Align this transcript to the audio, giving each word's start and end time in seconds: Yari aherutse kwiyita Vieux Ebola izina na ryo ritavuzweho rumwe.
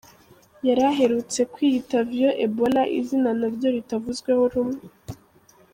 Yari 0.67 0.83
aherutse 0.91 1.39
kwiyita 1.53 1.97
Vieux 2.09 2.37
Ebola 2.45 2.83
izina 2.99 3.29
na 3.39 3.47
ryo 3.53 3.69
ritavuzweho 3.75 4.43
rumwe. 4.53 4.83